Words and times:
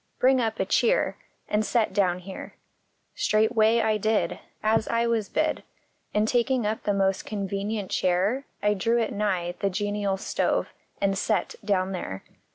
Bring 0.17 0.41
up 0.41 0.59
a 0.59 0.65
cheer, 0.65 1.17
An 1.47 1.61
set 1.61 1.93
down 1.93 2.17
here." 2.17 2.55
Straightway 3.13 3.81
I 3.81 3.97
did 3.97 4.39
As 4.63 4.87
I 4.87 5.05
was 5.05 5.29
bid, 5.29 5.61
And 6.11 6.27
taking 6.27 6.65
up 6.65 6.81
the 6.85 6.93
most 6.95 7.23
convenient 7.23 7.91
chair 7.91 8.47
I 8.63 8.73
drew 8.73 8.97
it 8.99 9.13
nigh 9.13 9.53
the 9.59 9.69
genial 9.69 10.17
stove, 10.17 10.69
and" 10.99 11.15
set" 11.19 11.53
down 11.63 11.91
there. 11.91 12.23